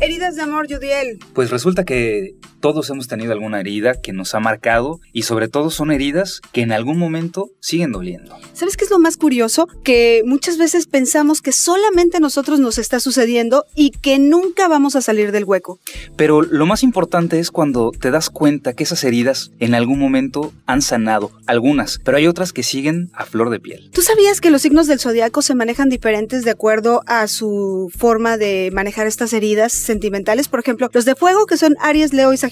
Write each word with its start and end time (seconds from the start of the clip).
Heridas 0.00 0.36
de 0.36 0.42
amor, 0.42 0.66
Judiel. 0.72 1.18
Pues 1.32 1.50
resulta 1.50 1.84
que 1.84 2.36
todos 2.60 2.88
hemos 2.90 3.08
tenido 3.08 3.32
alguna 3.32 3.60
herida 3.60 3.94
que 4.00 4.12
nos 4.12 4.34
ha 4.34 4.40
marcado 4.40 5.00
y 5.12 5.22
sobre 5.22 5.48
todo 5.48 5.70
son 5.70 5.90
heridas 5.90 6.40
que 6.52 6.62
en 6.62 6.72
algún 6.72 6.98
momento 6.98 7.50
siguen 7.60 7.92
doliendo. 7.92 8.36
¿Sabes 8.52 8.76
qué 8.76 8.84
es 8.84 8.90
lo 8.90 8.98
más 8.98 9.16
curioso? 9.16 9.66
Que 9.84 10.22
muchas 10.24 10.58
veces 10.58 10.86
pensamos 10.86 11.42
que 11.42 11.52
solamente 11.52 12.18
a 12.18 12.20
nosotros 12.20 12.60
nos 12.60 12.78
está 12.78 13.00
sucediendo 13.00 13.64
y 13.74 13.90
que 13.90 14.18
nunca 14.18 14.68
vamos 14.68 14.96
a 14.96 15.00
salir 15.00 15.32
del 15.32 15.44
hueco. 15.44 15.78
Pero 16.16 16.42
lo 16.42 16.66
más 16.66 16.82
importante 16.82 17.38
es 17.38 17.50
cuando 17.50 17.90
te 17.90 18.10
das 18.10 18.30
cuenta 18.30 18.72
que 18.72 18.84
esas 18.84 19.04
heridas 19.04 19.50
en 19.58 19.74
algún 19.74 19.98
momento 19.98 20.52
han 20.66 20.82
sanado, 20.82 21.30
algunas, 21.46 21.98
pero 22.04 22.16
hay 22.16 22.26
otras 22.26 22.52
que 22.52 22.62
siguen 22.62 23.10
a 23.12 23.24
flor 23.24 23.50
de 23.50 23.60
piel. 23.60 23.90
¿Tú 23.92 24.02
sabías 24.02 24.40
que 24.40 24.50
los 24.50 24.62
signos 24.62 24.86
del 24.86 25.00
zodiaco 25.00 25.42
se 25.42 25.54
manejan 25.54 25.88
diferentes 25.88 26.44
de 26.44 26.50
acuerdo 26.50 27.02
a 27.06 27.26
su 27.26 27.90
forma 27.96 28.36
de 28.36 28.70
manejar 28.72 29.06
estas 29.06 29.32
heridas? 29.32 29.48
sentimentales, 29.72 30.48
por 30.48 30.60
ejemplo, 30.60 30.88
los 30.92 31.04
de 31.04 31.14
fuego, 31.14 31.46
que 31.46 31.56
son 31.56 31.76
Aries, 31.80 32.12
Leo 32.12 32.32
y 32.32 32.36
Sagitario, 32.36 32.47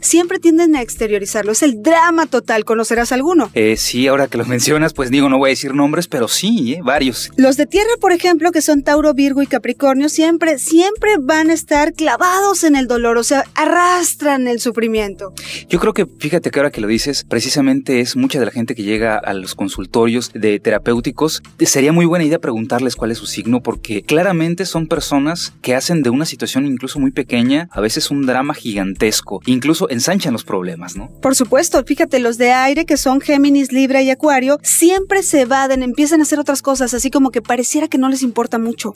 siempre 0.00 0.38
tienden 0.38 0.76
a 0.76 0.82
exteriorizarlo. 0.82 1.52
Es 1.52 1.62
el 1.62 1.82
drama 1.82 2.26
total. 2.26 2.64
¿Conocerás 2.64 3.12
alguno? 3.12 3.50
Eh, 3.54 3.76
sí, 3.76 4.06
ahora 4.06 4.28
que 4.28 4.38
lo 4.38 4.44
mencionas, 4.44 4.92
pues 4.92 5.10
digo, 5.10 5.28
no 5.28 5.38
voy 5.38 5.50
a 5.50 5.52
decir 5.52 5.74
nombres, 5.74 6.08
pero 6.08 6.28
sí, 6.28 6.74
eh, 6.74 6.80
varios. 6.82 7.30
Los 7.36 7.56
de 7.56 7.66
tierra, 7.66 7.90
por 8.00 8.12
ejemplo, 8.12 8.52
que 8.52 8.62
son 8.62 8.82
Tauro, 8.82 9.14
Virgo 9.14 9.42
y 9.42 9.46
Capricornio, 9.46 10.08
siempre, 10.08 10.58
siempre 10.58 11.16
van 11.20 11.50
a 11.50 11.52
estar 11.52 11.92
clavados 11.92 12.64
en 12.64 12.76
el 12.76 12.86
dolor, 12.86 13.18
o 13.18 13.24
sea, 13.24 13.44
arrastran 13.54 14.48
el 14.48 14.60
sufrimiento. 14.60 15.32
Yo 15.68 15.78
creo 15.78 15.92
que, 15.92 16.06
fíjate 16.06 16.50
que 16.50 16.58
ahora 16.58 16.70
que 16.70 16.80
lo 16.80 16.88
dices, 16.88 17.24
precisamente 17.28 18.00
es 18.00 18.16
mucha 18.16 18.38
de 18.38 18.46
la 18.46 18.50
gente 18.50 18.74
que 18.74 18.82
llega 18.82 19.16
a 19.16 19.34
los 19.34 19.54
consultorios 19.54 20.30
de 20.34 20.58
terapéuticos, 20.60 21.42
sería 21.60 21.92
muy 21.92 22.06
buena 22.06 22.24
idea 22.24 22.38
preguntarles 22.38 22.96
cuál 22.96 23.10
es 23.10 23.18
su 23.18 23.26
signo, 23.26 23.62
porque 23.62 24.02
claramente 24.02 24.66
son 24.66 24.86
personas 24.86 25.52
que 25.62 25.74
hacen 25.74 26.02
de 26.02 26.10
una 26.10 26.24
situación 26.24 26.66
incluso 26.66 26.98
muy 26.98 27.10
pequeña, 27.10 27.68
a 27.70 27.80
veces 27.80 28.10
un 28.10 28.26
drama 28.26 28.54
gigantesco, 28.54 29.39
incluso 29.46 29.88
ensanchan 29.90 30.32
los 30.32 30.44
problemas, 30.44 30.96
¿no? 30.96 31.10
Por 31.20 31.34
supuesto, 31.34 31.82
fíjate, 31.84 32.18
los 32.18 32.38
de 32.38 32.52
aire 32.52 32.84
que 32.84 32.96
son 32.96 33.20
Géminis, 33.20 33.72
Libra 33.72 34.02
y 34.02 34.10
Acuario, 34.10 34.58
siempre 34.62 35.22
se 35.22 35.42
evaden, 35.42 35.82
empiezan 35.82 36.20
a 36.20 36.24
hacer 36.24 36.38
otras 36.38 36.62
cosas, 36.62 36.94
así 36.94 37.10
como 37.10 37.30
que 37.30 37.42
pareciera 37.42 37.88
que 37.88 37.98
no 37.98 38.08
les 38.08 38.22
importa 38.22 38.58
mucho. 38.58 38.92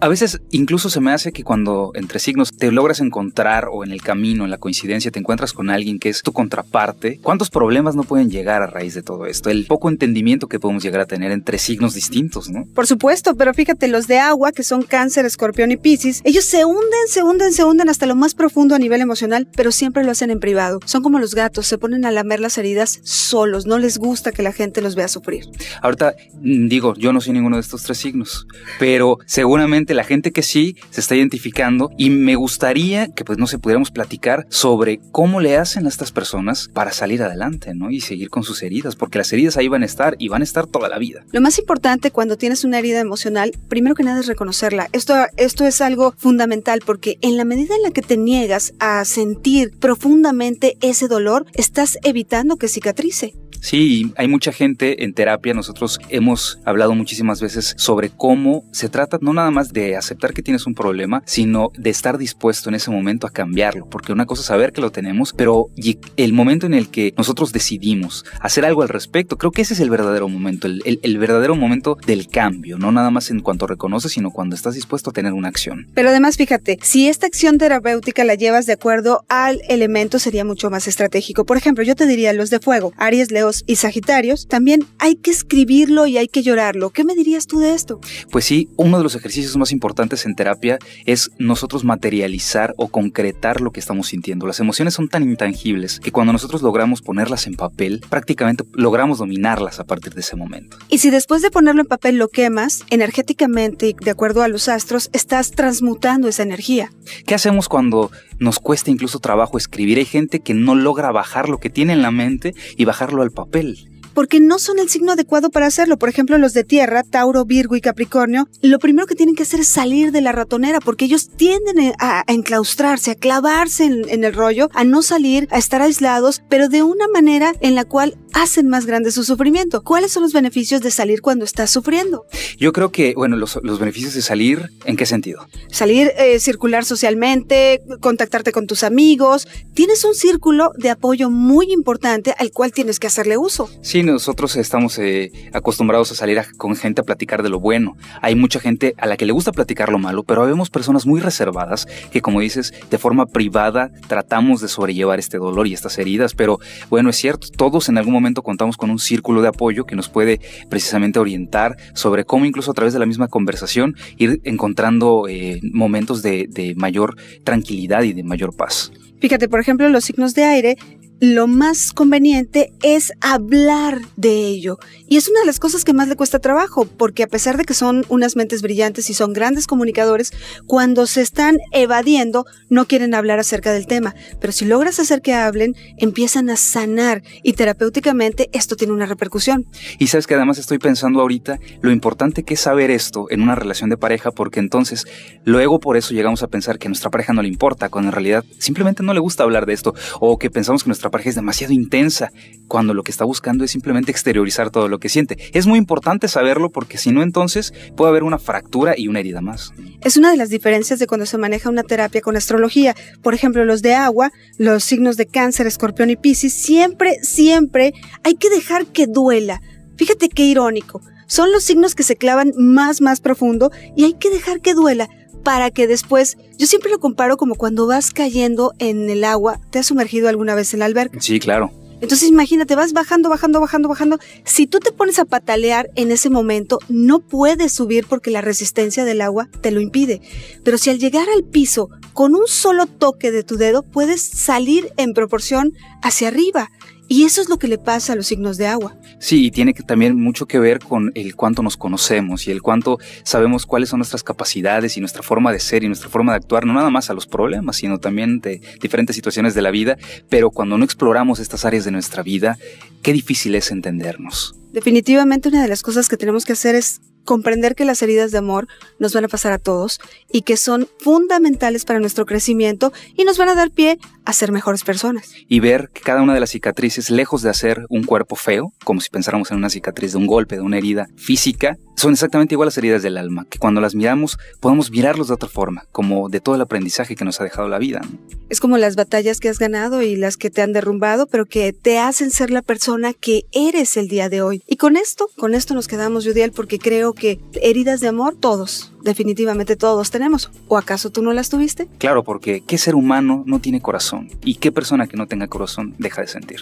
A 0.00 0.08
veces 0.08 0.40
incluso 0.50 0.90
se 0.90 1.00
me 1.00 1.12
hace 1.12 1.32
que 1.32 1.44
cuando 1.44 1.92
entre 1.94 2.18
signos 2.18 2.56
te 2.56 2.70
logras 2.70 3.00
encontrar 3.00 3.68
o 3.72 3.84
en 3.84 3.92
el 3.92 4.02
camino, 4.02 4.44
en 4.44 4.50
la 4.50 4.58
coincidencia, 4.58 5.10
te 5.10 5.18
encuentras 5.18 5.52
con 5.52 5.70
alguien 5.70 5.98
que 5.98 6.08
es 6.08 6.22
tu 6.22 6.32
contraparte, 6.32 7.18
¿cuántos 7.22 7.50
problemas 7.50 7.94
no 7.94 8.04
pueden 8.04 8.30
llegar 8.30 8.62
a 8.62 8.66
raíz 8.66 8.94
de 8.94 9.02
todo 9.02 9.26
esto? 9.26 9.50
El 9.50 9.66
poco 9.66 9.88
entendimiento 9.88 10.48
que 10.48 10.60
podemos 10.60 10.82
llegar 10.82 11.00
a 11.00 11.06
tener 11.06 11.32
entre 11.32 11.58
signos 11.58 11.94
distintos, 11.94 12.48
¿no? 12.48 12.64
Por 12.74 12.86
supuesto, 12.86 13.34
pero 13.34 13.54
fíjate, 13.54 13.88
los 13.88 14.06
de 14.06 14.18
agua, 14.18 14.52
que 14.52 14.62
son 14.62 14.82
Cáncer, 14.82 15.26
Escorpión 15.26 15.70
y 15.72 15.76
Piscis, 15.76 16.20
ellos 16.24 16.44
se 16.44 16.64
hunden, 16.64 17.08
se 17.08 17.22
hunden, 17.22 17.52
se 17.52 17.64
hunden 17.64 17.88
hasta 17.88 18.06
lo 18.06 18.14
más 18.14 18.34
profundo 18.34 18.74
a 18.74 18.78
nivel 18.78 19.00
emocional, 19.00 19.48
pero 19.54 19.72
siempre 19.72 19.87
lo 19.92 20.10
hacen 20.10 20.30
en 20.30 20.40
privado. 20.40 20.80
Son 20.84 21.02
como 21.02 21.18
los 21.18 21.34
gatos, 21.34 21.66
se 21.66 21.78
ponen 21.78 22.04
a 22.04 22.10
lamer 22.10 22.40
las 22.40 22.58
heridas 22.58 23.00
solos, 23.02 23.66
no 23.66 23.78
les 23.78 23.98
gusta 23.98 24.32
que 24.32 24.42
la 24.42 24.52
gente 24.52 24.80
los 24.80 24.94
vea 24.94 25.08
sufrir. 25.08 25.46
Ahorita 25.82 26.14
mm, 26.40 26.68
digo, 26.68 26.94
yo 26.94 27.12
no 27.12 27.20
soy 27.20 27.32
ninguno 27.32 27.56
de 27.56 27.62
estos 27.62 27.82
tres 27.82 27.98
signos, 27.98 28.46
pero 28.78 29.18
seguramente 29.26 29.94
la 29.94 30.04
gente 30.04 30.32
que 30.32 30.42
sí 30.42 30.76
se 30.90 31.00
está 31.00 31.14
identificando 31.16 31.90
y 31.98 32.10
me 32.10 32.36
gustaría 32.36 33.08
que 33.08 33.24
pues 33.24 33.38
no 33.38 33.46
se 33.46 33.58
pudiéramos 33.58 33.90
platicar 33.90 34.46
sobre 34.48 35.00
cómo 35.12 35.40
le 35.40 35.56
hacen 35.56 35.86
a 35.86 35.88
estas 35.88 36.12
personas 36.12 36.68
para 36.72 36.92
salir 36.92 37.22
adelante, 37.22 37.74
¿no? 37.74 37.90
Y 37.90 38.00
seguir 38.00 38.30
con 38.30 38.42
sus 38.42 38.62
heridas, 38.62 38.96
porque 38.96 39.18
las 39.18 39.32
heridas 39.32 39.56
ahí 39.56 39.68
van 39.68 39.82
a 39.82 39.86
estar 39.86 40.16
y 40.18 40.28
van 40.28 40.42
a 40.42 40.44
estar 40.44 40.66
toda 40.66 40.88
la 40.88 40.98
vida. 40.98 41.24
Lo 41.32 41.40
más 41.40 41.58
importante 41.58 42.10
cuando 42.10 42.36
tienes 42.36 42.64
una 42.64 42.78
herida 42.78 43.00
emocional, 43.00 43.52
primero 43.68 43.94
que 43.94 44.02
nada 44.02 44.20
es 44.20 44.26
reconocerla. 44.26 44.88
Esto, 44.92 45.14
esto 45.36 45.66
es 45.66 45.80
algo 45.80 46.14
fundamental 46.16 46.80
porque 46.84 47.18
en 47.20 47.36
la 47.36 47.44
medida 47.44 47.74
en 47.74 47.82
la 47.82 47.90
que 47.90 48.02
te 48.02 48.16
niegas 48.16 48.74
a 48.78 49.04
sentir 49.04 49.77
profundamente 49.78 50.76
ese 50.80 51.08
dolor, 51.08 51.46
estás 51.54 51.98
evitando 52.02 52.56
que 52.56 52.68
cicatrice. 52.68 53.34
Sí, 53.60 54.12
hay 54.16 54.28
mucha 54.28 54.52
gente 54.52 55.04
en 55.04 55.12
terapia, 55.12 55.54
nosotros 55.54 55.98
hemos 56.08 56.60
hablado 56.64 56.94
muchísimas 56.94 57.40
veces 57.40 57.74
sobre 57.76 58.10
cómo 58.10 58.64
se 58.72 58.88
trata 58.88 59.18
no 59.20 59.32
nada 59.32 59.50
más 59.50 59.72
de 59.72 59.96
aceptar 59.96 60.32
que 60.32 60.42
tienes 60.42 60.66
un 60.66 60.74
problema, 60.74 61.22
sino 61.26 61.70
de 61.76 61.90
estar 61.90 62.18
dispuesto 62.18 62.68
en 62.68 62.76
ese 62.76 62.90
momento 62.90 63.26
a 63.26 63.30
cambiarlo, 63.30 63.88
porque 63.88 64.12
una 64.12 64.26
cosa 64.26 64.42
es 64.42 64.46
saber 64.46 64.72
que 64.72 64.80
lo 64.80 64.90
tenemos, 64.90 65.32
pero 65.32 65.70
el 66.16 66.32
momento 66.32 66.66
en 66.66 66.74
el 66.74 66.88
que 66.88 67.12
nosotros 67.16 67.52
decidimos 67.52 68.24
hacer 68.40 68.64
algo 68.64 68.82
al 68.82 68.88
respecto, 68.88 69.36
creo 69.36 69.50
que 69.50 69.62
ese 69.62 69.74
es 69.74 69.80
el 69.80 69.90
verdadero 69.90 70.28
momento, 70.28 70.66
el, 70.66 71.00
el 71.02 71.18
verdadero 71.18 71.56
momento 71.56 71.96
del 72.06 72.28
cambio, 72.28 72.78
no 72.78 72.92
nada 72.92 73.10
más 73.10 73.30
en 73.30 73.40
cuanto 73.40 73.66
reconoces, 73.66 74.12
sino 74.12 74.30
cuando 74.30 74.54
estás 74.54 74.74
dispuesto 74.74 75.10
a 75.10 75.12
tener 75.12 75.32
una 75.32 75.48
acción. 75.48 75.88
Pero 75.94 76.10
además, 76.10 76.36
fíjate, 76.36 76.78
si 76.82 77.08
esta 77.08 77.26
acción 77.26 77.58
terapéutica 77.58 78.24
la 78.24 78.34
llevas 78.34 78.66
de 78.66 78.74
acuerdo 78.74 79.24
al 79.28 79.60
elemento, 79.68 80.18
sería 80.18 80.44
mucho 80.44 80.70
más 80.70 80.86
estratégico. 80.86 81.44
Por 81.44 81.56
ejemplo, 81.56 81.84
yo 81.84 81.94
te 81.94 82.06
diría 82.06 82.32
los 82.32 82.50
de 82.50 82.60
fuego, 82.60 82.92
Aries, 82.96 83.30
Leo, 83.30 83.48
y 83.66 83.76
Sagitarios, 83.76 84.46
también 84.46 84.84
hay 84.98 85.16
que 85.16 85.30
escribirlo 85.30 86.06
y 86.06 86.18
hay 86.18 86.28
que 86.28 86.42
llorarlo. 86.42 86.90
¿Qué 86.90 87.04
me 87.04 87.14
dirías 87.14 87.46
tú 87.46 87.60
de 87.60 87.72
esto? 87.72 88.00
Pues 88.30 88.44
sí, 88.44 88.68
uno 88.76 88.98
de 88.98 89.04
los 89.04 89.14
ejercicios 89.14 89.56
más 89.56 89.72
importantes 89.72 90.26
en 90.26 90.34
terapia 90.34 90.78
es 91.06 91.30
nosotros 91.38 91.84
materializar 91.84 92.74
o 92.76 92.88
concretar 92.88 93.60
lo 93.60 93.70
que 93.70 93.80
estamos 93.80 94.08
sintiendo. 94.08 94.46
Las 94.46 94.60
emociones 94.60 94.94
son 94.94 95.08
tan 95.08 95.22
intangibles 95.22 96.00
que 96.00 96.12
cuando 96.12 96.32
nosotros 96.32 96.62
logramos 96.62 97.00
ponerlas 97.00 97.46
en 97.46 97.54
papel, 97.54 98.02
prácticamente 98.08 98.64
logramos 98.72 99.18
dominarlas 99.18 99.80
a 99.80 99.84
partir 99.84 100.14
de 100.14 100.20
ese 100.20 100.36
momento. 100.36 100.76
Y 100.88 100.98
si 100.98 101.10
después 101.10 101.42
de 101.42 101.50
ponerlo 101.50 101.80
en 101.80 101.86
papel 101.86 102.16
lo 102.16 102.28
quemas, 102.28 102.84
energéticamente 102.90 103.88
y 103.88 103.94
de 103.94 104.10
acuerdo 104.10 104.42
a 104.42 104.48
los 104.48 104.68
astros, 104.68 105.10
estás 105.12 105.52
transmutando 105.52 106.28
esa 106.28 106.42
energía. 106.42 106.90
¿Qué 107.26 107.34
hacemos 107.34 107.68
cuando 107.68 108.10
nos 108.38 108.58
cuesta 108.58 108.90
incluso 108.90 109.18
trabajo 109.18 109.58
escribir? 109.58 109.98
Hay 109.98 110.04
gente 110.04 110.40
que 110.40 110.54
no 110.54 110.74
logra 110.74 111.12
bajar 111.12 111.48
lo 111.48 111.58
que 111.58 111.70
tiene 111.70 111.92
en 111.92 112.02
la 112.02 112.10
mente 112.10 112.54
y 112.76 112.84
bajarlo 112.84 113.22
al 113.22 113.30
papel 113.30 113.97
porque 114.18 114.40
no 114.40 114.58
son 114.58 114.80
el 114.80 114.88
signo 114.88 115.12
adecuado 115.12 115.48
para 115.48 115.68
hacerlo. 115.68 115.96
Por 115.96 116.08
ejemplo, 116.08 116.38
los 116.38 116.52
de 116.52 116.64
tierra, 116.64 117.04
Tauro, 117.04 117.44
Virgo 117.44 117.76
y 117.76 117.80
Capricornio, 117.80 118.48
lo 118.62 118.80
primero 118.80 119.06
que 119.06 119.14
tienen 119.14 119.36
que 119.36 119.44
hacer 119.44 119.60
es 119.60 119.68
salir 119.68 120.10
de 120.10 120.20
la 120.20 120.32
ratonera, 120.32 120.80
porque 120.80 121.04
ellos 121.04 121.28
tienden 121.28 121.94
a, 122.00 122.24
enclaustrarse, 122.26 123.12
a 123.12 123.14
clavarse 123.14 123.84
en, 123.84 124.24
el 124.24 124.34
rollo, 124.34 124.70
a 124.74 124.82
no 124.82 125.02
salir, 125.02 125.46
a 125.52 125.58
estar 125.58 125.82
aislados, 125.82 126.42
pero 126.48 126.68
de 126.68 126.82
una 126.82 127.06
manera 127.06 127.52
en 127.60 127.76
la 127.76 127.84
cual 127.84 128.18
hacen 128.32 128.68
más 128.68 128.86
grande 128.86 129.12
su 129.12 129.22
sufrimiento. 129.22 129.84
¿Cuáles 129.84 130.10
son 130.10 130.24
los 130.24 130.32
beneficios 130.32 130.80
de 130.80 130.90
salir 130.90 131.22
cuando 131.22 131.44
estás 131.44 131.70
sufriendo? 131.70 132.24
Yo 132.58 132.72
creo 132.72 132.90
que, 132.90 133.14
bueno, 133.14 133.36
los, 133.36 133.60
beneficios 133.78 134.14
de 134.14 134.22
salir, 134.22 134.68
¿en 134.84 134.96
qué 134.96 135.06
sentido? 135.06 135.46
Salir, 135.70 136.10
eh, 136.18 136.40
circular 136.40 136.84
socialmente, 136.84 137.82
contactarte 138.00 138.50
con 138.50 138.66
tus 138.66 138.82
amigos. 138.82 139.46
Tienes 139.74 140.04
un 140.04 140.14
círculo 140.14 140.72
de 140.76 140.90
apoyo 140.90 141.30
muy 141.30 141.72
importante 141.72 142.34
al 142.36 142.50
cual 142.50 142.72
tienes 142.72 142.98
que 142.98 143.06
hacerle 143.06 143.36
uso. 143.36 143.70
Sí, 143.80 144.02
nosotros 144.12 144.56
estamos 144.56 144.98
eh, 144.98 145.32
acostumbrados 145.52 146.12
a 146.12 146.14
salir 146.14 146.38
con 146.56 146.76
gente 146.76 147.00
a 147.00 147.04
platicar 147.04 147.42
de 147.42 147.48
lo 147.48 147.60
bueno. 147.60 147.96
Hay 148.22 148.34
mucha 148.34 148.60
gente 148.60 148.94
a 148.98 149.06
la 149.06 149.16
que 149.16 149.26
le 149.26 149.32
gusta 149.32 149.52
platicar 149.52 149.90
lo 149.90 149.98
malo, 149.98 150.22
pero 150.22 150.46
vemos 150.46 150.70
personas 150.70 151.06
muy 151.06 151.20
reservadas 151.20 151.86
que, 152.10 152.20
como 152.20 152.40
dices, 152.40 152.72
de 152.90 152.98
forma 152.98 153.26
privada 153.26 153.90
tratamos 154.06 154.60
de 154.60 154.68
sobrellevar 154.68 155.18
este 155.18 155.38
dolor 155.38 155.66
y 155.66 155.74
estas 155.74 155.98
heridas. 155.98 156.34
Pero 156.34 156.58
bueno, 156.90 157.10
es 157.10 157.16
cierto, 157.16 157.48
todos 157.48 157.88
en 157.88 157.98
algún 157.98 158.14
momento 158.14 158.42
contamos 158.42 158.76
con 158.76 158.90
un 158.90 158.98
círculo 158.98 159.42
de 159.42 159.48
apoyo 159.48 159.84
que 159.84 159.96
nos 159.96 160.08
puede 160.08 160.40
precisamente 160.68 161.18
orientar 161.18 161.76
sobre 161.94 162.24
cómo 162.24 162.44
incluso 162.44 162.70
a 162.70 162.74
través 162.74 162.92
de 162.92 162.98
la 162.98 163.06
misma 163.06 163.28
conversación 163.28 163.96
ir 164.16 164.40
encontrando 164.44 165.26
eh, 165.28 165.60
momentos 165.72 166.22
de 166.22 166.74
mayor 166.76 167.16
tranquilidad 167.44 168.02
y 168.02 168.12
de 168.12 168.22
mayor 168.22 168.54
paz. 168.54 168.92
Fíjate, 169.20 169.48
por 169.48 169.60
ejemplo, 169.60 169.88
los 169.88 170.04
signos 170.04 170.34
de 170.34 170.44
aire 170.44 170.76
lo 171.20 171.46
más 171.46 171.92
conveniente 171.92 172.72
es 172.82 173.12
hablar 173.20 174.00
de 174.16 174.46
ello. 174.46 174.78
Y 175.08 175.16
es 175.16 175.28
una 175.28 175.40
de 175.40 175.46
las 175.46 175.58
cosas 175.58 175.84
que 175.84 175.92
más 175.92 176.08
le 176.08 176.16
cuesta 176.16 176.38
trabajo, 176.38 176.86
porque 176.86 177.22
a 177.22 177.26
pesar 177.26 177.56
de 177.56 177.64
que 177.64 177.74
son 177.74 178.04
unas 178.08 178.36
mentes 178.36 178.62
brillantes 178.62 179.10
y 179.10 179.14
son 179.14 179.32
grandes 179.32 179.66
comunicadores, 179.66 180.32
cuando 180.66 181.06
se 181.06 181.22
están 181.22 181.58
evadiendo 181.72 182.44
no 182.68 182.86
quieren 182.86 183.14
hablar 183.14 183.38
acerca 183.38 183.72
del 183.72 183.86
tema. 183.86 184.14
Pero 184.40 184.52
si 184.52 184.64
logras 184.64 185.00
hacer 185.00 185.22
que 185.22 185.34
hablen, 185.34 185.74
empiezan 185.96 186.50
a 186.50 186.56
sanar 186.56 187.22
y 187.42 187.54
terapéuticamente 187.54 188.48
esto 188.52 188.76
tiene 188.76 188.92
una 188.92 189.06
repercusión. 189.06 189.66
Y 189.98 190.08
sabes 190.08 190.26
que 190.26 190.34
además 190.34 190.58
estoy 190.58 190.78
pensando 190.78 191.20
ahorita 191.20 191.58
lo 191.80 191.90
importante 191.90 192.44
que 192.44 192.54
es 192.54 192.60
saber 192.60 192.90
esto 192.90 193.26
en 193.30 193.40
una 193.40 193.54
relación 193.54 193.90
de 193.90 193.96
pareja, 193.96 194.30
porque 194.30 194.60
entonces 194.60 195.06
luego 195.44 195.80
por 195.80 195.96
eso 195.96 196.14
llegamos 196.14 196.42
a 196.42 196.48
pensar 196.48 196.78
que 196.78 196.88
nuestra 196.88 197.10
pareja 197.10 197.32
no 197.32 197.42
le 197.42 197.48
importa, 197.48 197.88
cuando 197.88 198.10
en 198.10 198.12
realidad 198.12 198.44
simplemente 198.58 199.02
no 199.02 199.14
le 199.14 199.20
gusta 199.20 199.42
hablar 199.42 199.66
de 199.66 199.72
esto, 199.72 199.94
o 200.20 200.38
que 200.38 200.50
pensamos 200.50 200.84
que 200.84 200.88
nuestra 200.88 201.07
pareja 201.10 201.30
es 201.30 201.36
demasiado 201.36 201.72
intensa, 201.72 202.30
cuando 202.66 202.94
lo 202.94 203.02
que 203.02 203.10
está 203.10 203.24
buscando 203.24 203.64
es 203.64 203.70
simplemente 203.70 204.10
exteriorizar 204.10 204.70
todo 204.70 204.88
lo 204.88 204.98
que 204.98 205.08
siente. 205.08 205.38
Es 205.52 205.66
muy 205.66 205.78
importante 205.78 206.28
saberlo 206.28 206.70
porque 206.70 206.98
si 206.98 207.10
no 207.10 207.22
entonces 207.22 207.72
puede 207.96 208.10
haber 208.10 208.22
una 208.22 208.38
fractura 208.38 208.94
y 208.96 209.08
una 209.08 209.20
herida 209.20 209.40
más. 209.40 209.72
Es 210.02 210.16
una 210.16 210.30
de 210.30 210.36
las 210.36 210.50
diferencias 210.50 210.98
de 210.98 211.06
cuando 211.06 211.26
se 211.26 211.38
maneja 211.38 211.70
una 211.70 211.82
terapia 211.82 212.20
con 212.20 212.36
astrología. 212.36 212.94
Por 213.22 213.34
ejemplo, 213.34 213.64
los 213.64 213.82
de 213.82 213.94
agua, 213.94 214.30
los 214.58 214.84
signos 214.84 215.16
de 215.16 215.26
cáncer, 215.26 215.66
escorpión 215.66 216.10
y 216.10 216.16
piscis, 216.16 216.54
siempre, 216.54 217.16
siempre 217.22 217.92
hay 218.22 218.34
que 218.34 218.50
dejar 218.50 218.86
que 218.86 219.06
duela. 219.06 219.60
Fíjate 219.96 220.28
qué 220.28 220.44
irónico. 220.44 221.00
Son 221.26 221.52
los 221.52 221.64
signos 221.64 221.94
que 221.94 222.04
se 222.04 222.16
clavan 222.16 222.52
más, 222.56 223.00
más 223.00 223.20
profundo 223.20 223.70
y 223.96 224.04
hay 224.04 224.14
que 224.14 224.30
dejar 224.30 224.60
que 224.60 224.72
duela 224.72 225.08
para 225.42 225.70
que 225.70 225.86
después, 225.86 226.36
yo 226.58 226.66
siempre 226.66 226.90
lo 226.90 226.98
comparo 226.98 227.36
como 227.36 227.54
cuando 227.54 227.86
vas 227.86 228.10
cayendo 228.10 228.72
en 228.78 229.08
el 229.10 229.24
agua, 229.24 229.60
¿te 229.70 229.78
has 229.78 229.86
sumergido 229.86 230.28
alguna 230.28 230.54
vez 230.54 230.74
en 230.74 230.80
la 230.80 230.86
alberca? 230.86 231.20
Sí, 231.20 231.40
claro. 231.40 231.72
Entonces 232.00 232.28
imagínate, 232.28 232.76
vas 232.76 232.92
bajando, 232.92 233.28
bajando, 233.28 233.60
bajando, 233.60 233.88
bajando. 233.88 234.18
Si 234.44 234.66
tú 234.66 234.78
te 234.78 234.92
pones 234.92 235.18
a 235.18 235.24
patalear 235.24 235.90
en 235.96 236.12
ese 236.12 236.30
momento, 236.30 236.78
no 236.88 237.18
puedes 237.18 237.72
subir 237.72 238.06
porque 238.06 238.30
la 238.30 238.40
resistencia 238.40 239.04
del 239.04 239.20
agua 239.20 239.48
te 239.60 239.70
lo 239.72 239.80
impide. 239.80 240.20
Pero 240.62 240.78
si 240.78 240.90
al 240.90 240.98
llegar 240.98 241.28
al 241.28 241.42
piso, 241.42 241.88
con 242.12 242.34
un 242.34 242.46
solo 242.46 242.86
toque 242.86 243.32
de 243.32 243.42
tu 243.42 243.56
dedo, 243.56 243.82
puedes 243.82 244.22
salir 244.22 244.92
en 244.96 245.12
proporción 245.12 245.72
hacia 246.02 246.28
arriba. 246.28 246.70
Y 247.08 247.24
eso 247.24 247.40
es 247.40 247.48
lo 247.48 247.58
que 247.58 247.68
le 247.68 247.78
pasa 247.78 248.12
a 248.12 248.16
los 248.16 248.26
signos 248.26 248.58
de 248.58 248.66
agua. 248.66 248.94
Sí, 249.18 249.46
y 249.46 249.50
tiene 249.50 249.72
que 249.72 249.82
también 249.82 250.14
mucho 250.20 250.46
que 250.46 250.58
ver 250.58 250.78
con 250.78 251.10
el 251.14 251.34
cuánto 251.34 251.62
nos 251.62 251.78
conocemos 251.78 252.46
y 252.46 252.50
el 252.50 252.60
cuánto 252.60 252.98
sabemos 253.24 253.64
cuáles 253.64 253.88
son 253.88 253.98
nuestras 253.98 254.22
capacidades 254.22 254.96
y 254.96 255.00
nuestra 255.00 255.22
forma 255.22 255.50
de 255.50 255.58
ser 255.58 255.84
y 255.84 255.86
nuestra 255.86 256.10
forma 256.10 256.32
de 256.32 256.36
actuar, 256.36 256.66
no 256.66 256.74
nada 256.74 256.90
más 256.90 257.08
a 257.08 257.14
los 257.14 257.26
problemas, 257.26 257.76
sino 257.76 257.98
también 257.98 258.40
de 258.40 258.60
diferentes 258.80 259.16
situaciones 259.16 259.54
de 259.54 259.62
la 259.62 259.70
vida. 259.70 259.96
Pero 260.28 260.50
cuando 260.50 260.76
no 260.76 260.84
exploramos 260.84 261.40
estas 261.40 261.64
áreas 261.64 261.86
de 261.86 261.92
nuestra 261.92 262.22
vida, 262.22 262.58
qué 263.02 263.14
difícil 263.14 263.54
es 263.54 263.70
entendernos. 263.70 264.54
Definitivamente 264.72 265.48
una 265.48 265.62
de 265.62 265.68
las 265.68 265.82
cosas 265.82 266.08
que 266.08 266.18
tenemos 266.18 266.44
que 266.44 266.52
hacer 266.52 266.74
es 266.74 267.00
comprender 267.28 267.74
que 267.74 267.84
las 267.84 268.00
heridas 268.00 268.30
de 268.30 268.38
amor 268.38 268.68
nos 268.98 269.12
van 269.12 269.26
a 269.26 269.28
pasar 269.28 269.52
a 269.52 269.58
todos 269.58 270.00
y 270.32 270.42
que 270.42 270.56
son 270.56 270.88
fundamentales 270.98 271.84
para 271.84 272.00
nuestro 272.00 272.24
crecimiento 272.24 272.90
y 273.18 273.24
nos 273.24 273.36
van 273.36 273.50
a 273.50 273.54
dar 273.54 273.70
pie 273.70 273.98
a 274.24 274.32
ser 274.32 274.50
mejores 274.50 274.82
personas. 274.82 275.34
Y 275.46 275.60
ver 275.60 275.90
que 275.92 276.00
cada 276.00 276.22
una 276.22 276.32
de 276.32 276.40
las 276.40 276.50
cicatrices, 276.50 277.10
lejos 277.10 277.42
de 277.42 277.50
hacer 277.50 277.84
un 277.90 278.04
cuerpo 278.04 278.34
feo, 278.34 278.72
como 278.82 279.02
si 279.02 279.10
pensáramos 279.10 279.50
en 279.50 279.58
una 279.58 279.68
cicatriz 279.68 280.12
de 280.12 280.18
un 280.18 280.26
golpe, 280.26 280.56
de 280.56 280.62
una 280.62 280.78
herida 280.78 281.06
física, 281.16 281.76
son 281.96 282.12
exactamente 282.12 282.54
igual 282.54 282.68
las 282.68 282.78
heridas 282.78 283.02
del 283.02 283.18
alma, 283.18 283.44
que 283.50 283.58
cuando 283.58 283.80
las 283.80 283.94
miramos 283.94 284.38
podemos 284.60 284.90
mirarlos 284.90 285.28
de 285.28 285.34
otra 285.34 285.48
forma, 285.48 285.84
como 285.90 286.28
de 286.28 286.40
todo 286.40 286.54
el 286.54 286.60
aprendizaje 286.60 287.16
que 287.16 287.24
nos 287.24 287.40
ha 287.40 287.44
dejado 287.44 287.68
la 287.68 287.78
vida. 287.78 288.00
Es 288.48 288.60
como 288.60 288.78
las 288.78 288.94
batallas 288.94 289.40
que 289.40 289.48
has 289.48 289.58
ganado 289.58 290.00
y 290.00 290.14
las 290.14 290.36
que 290.36 290.48
te 290.48 290.62
han 290.62 290.72
derrumbado, 290.72 291.26
pero 291.26 291.44
que 291.44 291.72
te 291.72 291.98
hacen 291.98 292.30
ser 292.30 292.50
la 292.50 292.62
persona 292.62 293.14
que 293.14 293.42
eres 293.52 293.96
el 293.96 294.08
día 294.08 294.28
de 294.28 294.42
hoy. 294.42 294.62
Y 294.66 294.76
con 294.76 294.96
esto, 294.96 295.28
con 295.36 295.54
esto 295.54 295.74
nos 295.74 295.88
quedamos, 295.88 296.24
Judiel, 296.24 296.52
porque 296.52 296.78
creo 296.78 297.14
que 297.18 297.40
heridas 297.60 298.00
de 298.00 298.08
amor 298.08 298.34
todos, 298.34 298.92
definitivamente 299.02 299.76
todos 299.76 300.10
tenemos. 300.10 300.50
¿O 300.68 300.78
acaso 300.78 301.10
tú 301.10 301.22
no 301.22 301.32
las 301.32 301.50
tuviste? 301.50 301.88
Claro, 301.98 302.24
porque 302.24 302.62
¿qué 302.62 302.78
ser 302.78 302.94
humano 302.94 303.42
no 303.46 303.60
tiene 303.60 303.80
corazón? 303.82 304.30
¿Y 304.42 304.54
qué 304.54 304.72
persona 304.72 305.06
que 305.06 305.16
no 305.16 305.26
tenga 305.26 305.48
corazón 305.48 305.94
deja 305.98 306.22
de 306.22 306.28
sentir? 306.28 306.60